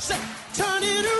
[0.00, 0.16] Say,
[0.54, 1.19] turn it around.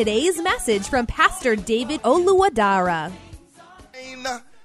[0.00, 3.12] today's message from Pastor David Oluwadara.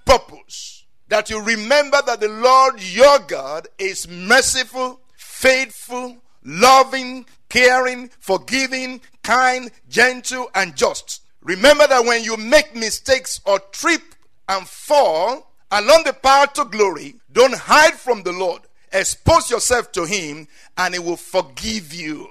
[0.06, 9.02] purpose that you remember that the Lord your God is merciful, faithful, loving, caring, forgiving,
[9.24, 11.20] kind, gentle, and just.
[11.42, 14.16] Remember that when you make mistakes or trip
[14.48, 18.62] and fall along the path to glory, don't hide from the Lord.
[18.94, 22.30] Expose yourself to Him, and He will forgive you.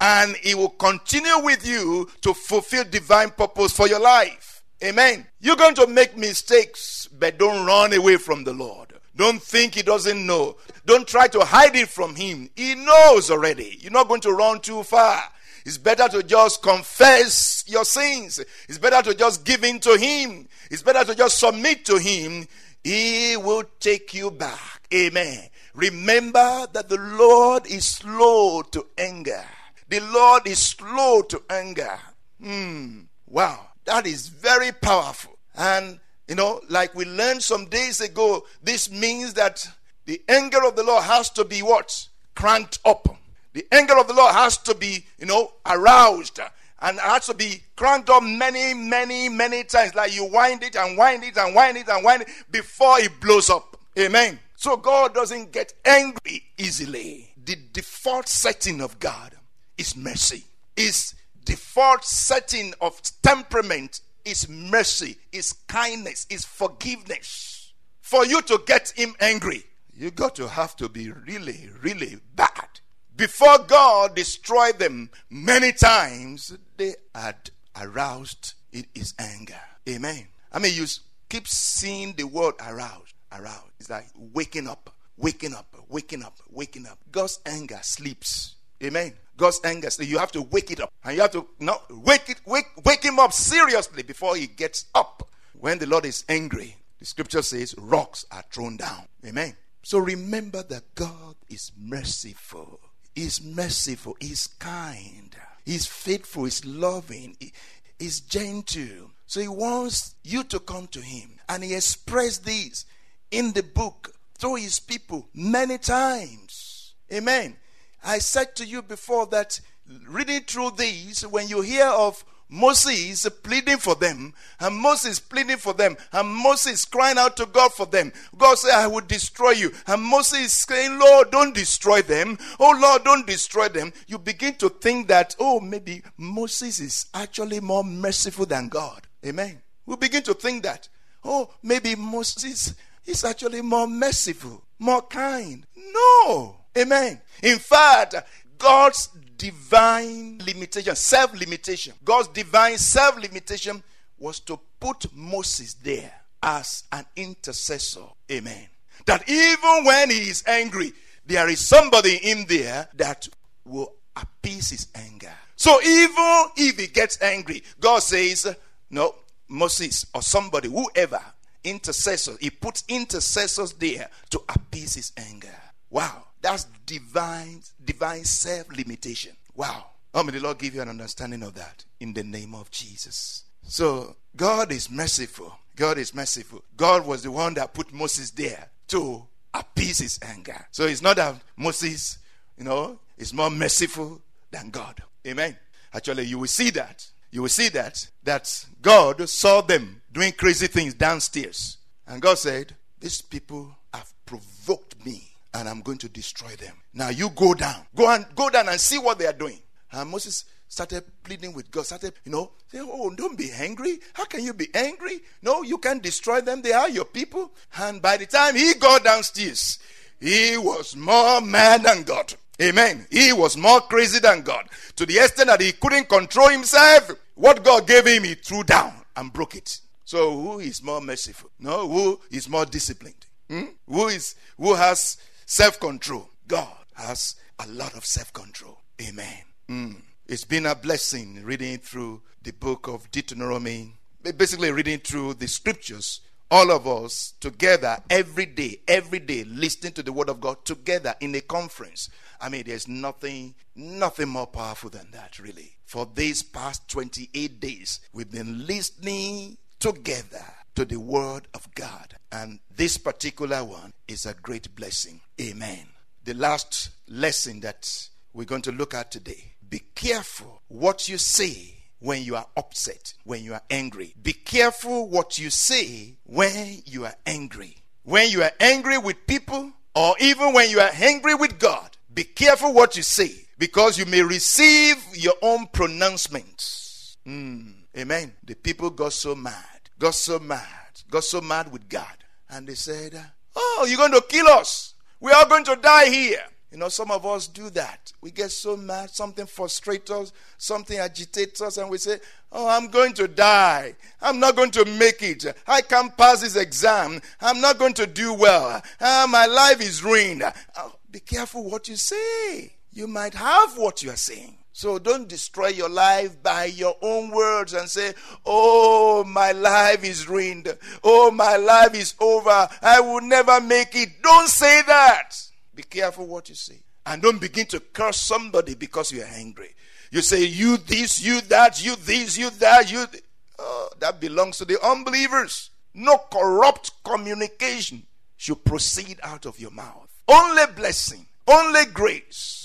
[0.00, 4.62] And He will continue with you to fulfill divine purpose for your life.
[4.82, 5.26] Amen.
[5.40, 8.94] You're going to make mistakes, but don't run away from the Lord.
[9.14, 10.56] Don't think He doesn't know.
[10.86, 12.48] Don't try to hide it from Him.
[12.56, 13.76] He knows already.
[13.80, 15.22] You're not going to run too far.
[15.66, 18.42] It's better to just confess your sins.
[18.68, 20.48] It's better to just give in to Him.
[20.70, 22.48] It's better to just submit to Him.
[22.82, 24.88] He will take you back.
[24.94, 25.48] Amen.
[25.74, 29.44] Remember that the Lord is slow to anger.
[29.90, 31.98] The Lord is slow to anger.
[32.40, 33.00] Hmm.
[33.26, 33.66] Wow.
[33.86, 35.36] That is very powerful.
[35.56, 39.66] And, you know, like we learned some days ago, this means that
[40.04, 42.06] the anger of the Lord has to be what?
[42.36, 43.16] Cranked up.
[43.52, 46.38] The anger of the Lord has to be, you know, aroused
[46.82, 49.96] and has to be cranked up many, many, many times.
[49.96, 53.20] Like you wind it and wind it and wind it and wind it before it
[53.20, 53.76] blows up.
[53.98, 54.38] Amen.
[54.54, 57.34] So God doesn't get angry easily.
[57.44, 59.34] The default setting of God
[59.80, 60.44] is mercy.
[60.76, 61.14] His
[61.46, 67.72] default setting of temperament is mercy, is kindness, is forgiveness.
[68.02, 69.64] For you to get him angry,
[69.96, 72.80] you got to have to be really, really bad.
[73.16, 79.60] Before God destroyed them many times, they had aroused in his anger.
[79.88, 80.28] Amen.
[80.52, 80.84] I mean, you
[81.30, 83.72] keep seeing the word aroused, aroused.
[83.78, 86.98] It's like waking up, waking up, waking up, waking up.
[87.10, 88.56] God's anger sleeps.
[88.82, 89.12] Amen.
[89.36, 92.28] God's anger, so you have to wake it up, and you have to no wake
[92.28, 95.28] it, wake, wake him up seriously before he gets up.
[95.58, 99.04] When the Lord is angry, the scripture says rocks are thrown down.
[99.26, 99.56] Amen.
[99.82, 102.80] So remember that God is merciful.
[103.14, 104.16] He's merciful.
[104.20, 105.34] He's kind.
[105.64, 106.44] He's faithful.
[106.44, 107.36] He's loving.
[107.40, 107.52] He-
[107.98, 109.10] He's gentle.
[109.26, 111.38] So he wants you to come to him.
[111.50, 112.86] And he expressed this
[113.30, 116.94] in the book through his people many times.
[117.12, 117.56] Amen.
[118.04, 119.60] I said to you before that
[120.08, 125.72] reading through these, when you hear of Moses pleading for them, and Moses pleading for
[125.72, 128.12] them, and Moses crying out to God for them.
[128.36, 129.72] God said, I will destroy you.
[129.86, 132.38] And Moses saying, Lord, don't destroy them.
[132.58, 133.92] Oh, Lord, don't destroy them.
[134.08, 139.06] You begin to think that, oh, maybe Moses is actually more merciful than God.
[139.24, 139.62] Amen.
[139.86, 140.88] We begin to think that,
[141.24, 142.74] oh, maybe Moses
[143.06, 145.66] is actually more merciful, more kind.
[145.76, 146.56] No.
[146.76, 147.20] Amen.
[147.42, 148.14] In fact,
[148.58, 153.82] God's divine limitation, self limitation, God's divine self limitation
[154.18, 156.12] was to put Moses there
[156.42, 158.04] as an intercessor.
[158.30, 158.68] Amen.
[159.06, 160.92] That even when he is angry,
[161.26, 163.28] there is somebody in there that
[163.64, 165.32] will appease his anger.
[165.56, 168.54] So even if he gets angry, God says,
[168.90, 169.14] No,
[169.48, 171.20] Moses or somebody, whoever,
[171.64, 175.54] intercessor, he puts intercessors there to appease his anger.
[175.90, 176.24] Wow.
[176.42, 179.32] That's divine, divine self-limitation.
[179.54, 179.86] Wow.
[180.14, 183.44] Oh, may the Lord give you an understanding of that in the name of Jesus.
[183.62, 185.56] So God is merciful.
[185.76, 186.64] God is merciful.
[186.76, 190.66] God was the one that put Moses there to appease his anger.
[190.70, 192.18] So it's not that Moses,
[192.58, 194.20] you know, is more merciful
[194.50, 195.02] than God.
[195.26, 195.56] Amen.
[195.92, 197.06] Actually, you will see that.
[197.30, 201.76] You will see that that God saw them doing crazy things downstairs.
[202.06, 206.74] And God said, These people have provoked me and I'm going to destroy them.
[206.94, 207.86] Now you go down.
[207.94, 209.58] Go and go down and see what they are doing.
[209.92, 213.98] And Moses started pleading with God, started, you know, Oh, don't be angry.
[214.12, 215.20] How can you be angry?
[215.42, 216.62] No, you can't destroy them.
[216.62, 217.50] They are your people.
[217.78, 219.80] And by the time he got downstairs,
[220.20, 222.34] He was more mad than God.
[222.60, 223.06] Amen.
[223.10, 227.10] He was more crazy than God to the extent that he couldn't control himself.
[227.34, 229.80] What God gave him, he threw down and broke it.
[230.04, 231.50] So who is more merciful?
[231.58, 233.14] No, who is more disciplined?
[233.48, 233.64] Hmm?
[233.88, 235.16] Who is who has
[235.50, 236.30] self-control?
[236.46, 238.78] God has a lot of self-control.
[239.02, 239.42] Amen.
[239.68, 239.92] Hmm.
[240.28, 243.94] It's been a blessing reading through the book of Deuteronomy,
[244.36, 246.20] basically reading through the scriptures
[246.52, 251.16] all of us together every day, every day, listening to the word of God together
[251.20, 252.10] in a conference.
[252.40, 255.76] I mean, there's nothing, nothing more powerful than that, really.
[255.84, 260.44] For these past 28 days, we've been listening together
[260.80, 262.16] to the word of God.
[262.32, 265.20] And this particular one is a great blessing.
[265.38, 265.86] Amen.
[266.24, 271.74] The last lesson that we're going to look at today be careful what you say
[271.98, 274.14] when you are upset, when you are angry.
[274.22, 277.76] Be careful what you say when you are angry.
[278.04, 282.24] When you are angry with people, or even when you are angry with God, be
[282.24, 287.18] careful what you say because you may receive your own pronouncements.
[287.28, 288.32] Mm, amen.
[288.42, 290.66] The people got so mad, got so mad,
[291.10, 292.16] got so mad with God.
[292.48, 293.20] And they said,
[293.54, 294.94] Oh, you're going to kill us.
[295.20, 296.40] We are going to die here.
[296.72, 298.12] You know, some of us do that.
[298.20, 302.18] We get so mad, something frustrates us, something agitates us, and we say,
[302.50, 303.94] Oh, I'm going to die.
[304.22, 305.44] I'm not going to make it.
[305.66, 307.20] I can't pass this exam.
[307.40, 308.82] I'm not going to do well.
[309.00, 310.42] Ah, my life is ruined.
[310.76, 312.72] Oh, be careful what you say.
[312.92, 314.56] You might have what you are saying.
[314.80, 318.14] So don't destroy your life by your own words and say,
[318.46, 320.74] Oh, my life is ruined.
[321.04, 322.66] Oh, my life is over.
[322.80, 324.22] I will never make it.
[324.22, 325.32] Don't say that.
[325.74, 326.78] Be careful what you say.
[327.04, 329.74] And don't begin to curse somebody because you're angry.
[330.10, 333.06] You say, you this, you that, you this, you that, you.
[333.06, 333.22] Th-.
[333.58, 335.68] Oh, that belongs to the unbelievers.
[335.92, 338.04] No corrupt communication
[338.38, 340.08] should proceed out of your mouth.
[340.26, 342.59] Only blessing, only grace.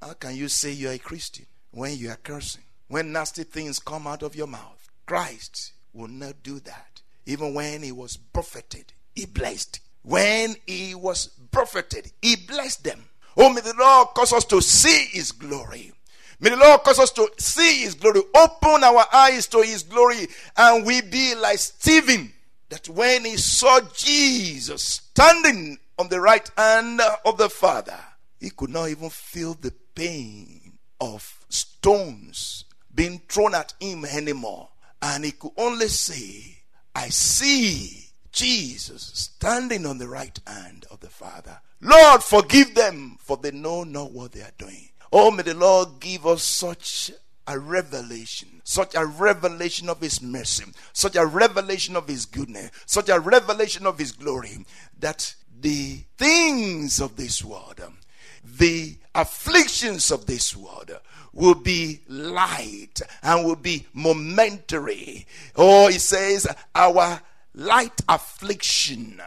[0.00, 2.62] How can you say you're a Christian when you are cursing?
[2.88, 4.88] When nasty things come out of your mouth?
[5.04, 7.02] Christ will not do that.
[7.26, 9.80] Even when he was buffeted, he blessed.
[10.02, 13.04] When he was buffeted, he blessed them.
[13.36, 15.92] Oh, may the Lord cause us to see his glory.
[16.40, 18.22] May the Lord cause us to see his glory.
[18.34, 22.32] Open our eyes to his glory, and we be like Stephen,
[22.70, 27.98] that when he saw Jesus standing on the right hand of the Father,
[28.40, 32.64] he could not even feel the pain of stones
[32.94, 34.68] being thrown at him anymore.
[35.02, 36.58] And he could only say,
[36.94, 41.60] I see Jesus standing on the right hand of the Father.
[41.80, 44.88] Lord, forgive them, for they know not what they are doing.
[45.12, 47.10] Oh, may the Lord give us such
[47.46, 53.08] a revelation, such a revelation of His mercy, such a revelation of His goodness, such
[53.08, 54.64] a revelation of His glory,
[54.98, 57.96] that the things of this world, um,
[58.44, 60.92] the afflictions of this world,
[61.32, 65.26] will be light and will be momentary.
[65.56, 67.20] Oh, he says, our
[67.54, 69.20] light affliction,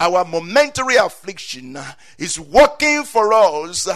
[0.00, 1.78] our momentary affliction
[2.18, 3.88] is working for us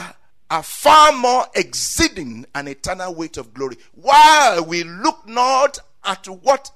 [0.50, 3.76] a far more exceeding an eternal weight of glory.
[3.94, 6.70] While we look not at what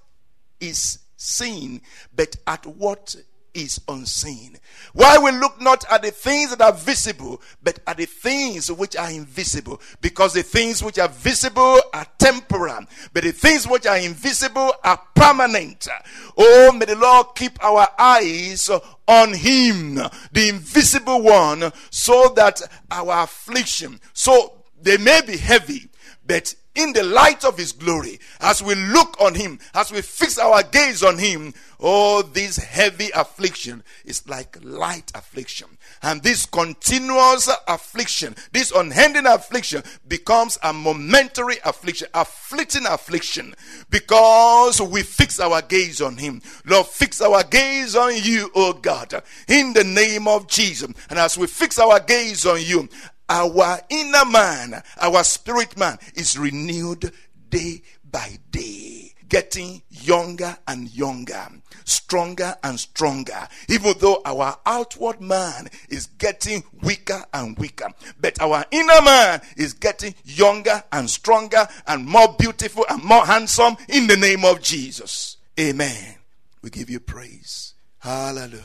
[0.60, 1.80] is seen,
[2.14, 3.16] but at what
[3.54, 4.56] is unseen.
[4.92, 8.96] Why we look not at the things that are visible, but at the things which
[8.96, 9.80] are invisible.
[10.00, 12.80] Because the things which are visible are temporal,
[13.12, 15.88] but the things which are invisible are permanent.
[16.36, 18.70] Oh, may the Lord keep our eyes
[19.06, 19.94] on Him,
[20.32, 25.88] the invisible one, so that our affliction, so they may be heavy,
[26.26, 30.38] but in the light of his glory, as we look on him, as we fix
[30.38, 35.68] our gaze on him, oh, this heavy affliction is like light affliction.
[36.02, 43.54] And this continuous affliction, this unending affliction becomes a momentary affliction, a fleeting affliction,
[43.90, 46.40] because we fix our gaze on him.
[46.64, 50.90] Lord, fix our gaze on you, oh God, in the name of Jesus.
[51.10, 52.88] And as we fix our gaze on you,
[53.28, 57.12] our inner man, our spirit man is renewed
[57.50, 61.48] day by day, getting younger and younger,
[61.84, 67.88] stronger and stronger, even though our outward man is getting weaker and weaker.
[68.20, 73.76] But our inner man is getting younger and stronger and more beautiful and more handsome
[73.88, 75.38] in the name of Jesus.
[75.58, 76.16] Amen.
[76.60, 77.74] We give you praise.
[77.98, 78.60] Hallelujah.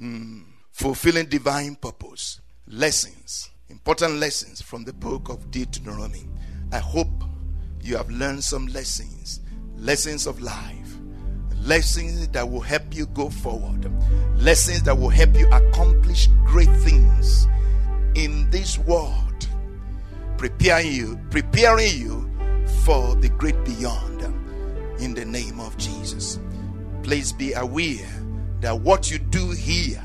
[0.00, 0.44] Mm.
[0.70, 2.40] Fulfilling divine purpose.
[2.66, 6.26] Lessons important lessons from the book of Deuteronomy.
[6.72, 7.08] I hope
[7.82, 9.40] you have learned some lessons,
[9.76, 10.96] lessons of life,
[11.62, 13.90] lessons that will help you go forward,
[14.36, 17.46] lessons that will help you accomplish great things
[18.14, 19.48] in this world,
[20.38, 22.30] preparing you, preparing you
[22.84, 24.22] for the great beyond.
[25.00, 26.40] In the name of Jesus,
[27.02, 28.08] please be aware
[28.60, 30.02] that what you do here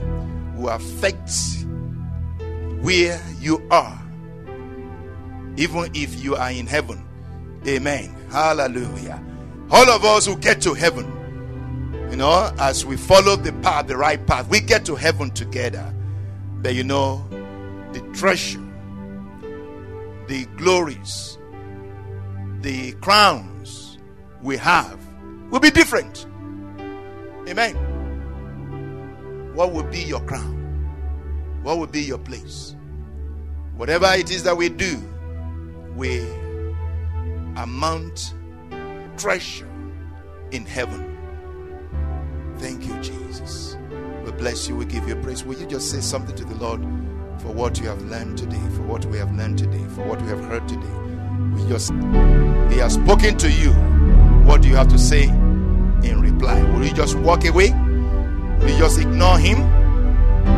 [0.56, 1.32] will affect
[2.84, 3.98] where you are,
[5.56, 7.02] even if you are in heaven.
[7.66, 8.14] Amen.
[8.30, 9.24] Hallelujah.
[9.72, 11.06] All of us who get to heaven,
[12.12, 15.94] you know, as we follow the path, the right path, we get to heaven together.
[16.62, 17.26] But you know,
[17.94, 18.60] the treasure,
[20.28, 21.38] the glories,
[22.60, 23.98] the crowns
[24.42, 25.00] we have
[25.50, 26.26] will be different.
[27.48, 27.76] Amen.
[29.54, 30.63] What will be your crown?
[31.64, 32.76] What will be your place?
[33.78, 35.02] Whatever it is that we do,
[35.96, 36.20] we
[37.56, 38.34] amount
[39.18, 39.68] treasure
[40.52, 41.10] in heaven.
[42.58, 43.78] Thank you, Jesus.
[44.26, 44.76] We bless you.
[44.76, 45.44] We give you praise.
[45.44, 46.82] Will you just say something to the Lord
[47.40, 50.28] for what you have learned today, for what we have learned today, for what we
[50.28, 50.94] have heard today?
[51.54, 51.92] We just
[52.72, 53.72] He has spoken to you.
[54.46, 56.62] What do you have to say in reply?
[56.74, 57.72] Will you just walk away?
[57.72, 59.73] Will you just ignore him?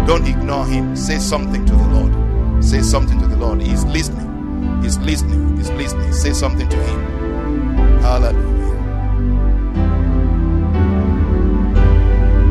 [0.08, 0.96] Don't ignore him.
[0.96, 2.64] Say something to the Lord.
[2.64, 3.62] Say something to the Lord.
[3.62, 4.82] He's listening.
[4.82, 5.58] He's listening.
[5.58, 6.14] He's listening.
[6.14, 7.02] Say something to him.
[8.02, 8.56] Hallelujah.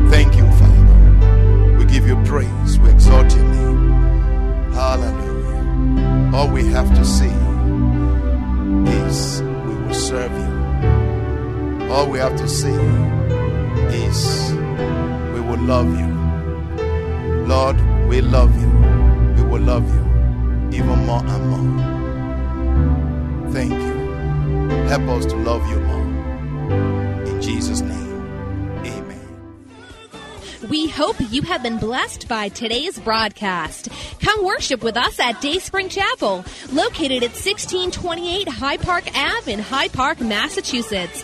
[0.09, 1.77] Thank you, Father.
[1.77, 2.79] We give you praise.
[2.79, 4.71] We exalt your name.
[4.73, 6.35] Hallelujah.
[6.35, 7.31] All we have to say
[9.01, 11.91] is we will serve you.
[11.91, 12.73] All we have to say
[13.93, 14.51] is
[15.33, 16.14] we will love you.
[17.47, 17.77] Lord,
[18.09, 18.67] we love you.
[19.35, 20.01] We will love you
[20.75, 21.69] even more and more.
[23.51, 23.95] Thank you.
[24.87, 26.05] Help us to love you more.
[27.27, 30.69] In Jesus' name, amen.
[30.69, 33.89] We hope you have been blessed by today's broadcast.
[34.21, 39.93] Come worship with us at Dayspring Chapel, located at 1628 Hyde Park Ave in Hyde
[39.93, 41.23] Park, Massachusetts.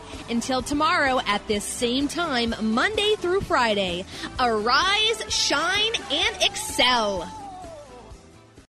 [0.29, 4.05] Until tomorrow at this same time, Monday through Friday,
[4.39, 7.40] arise, shine, and excel.